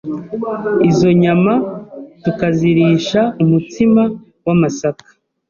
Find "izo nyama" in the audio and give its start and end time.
0.89-1.53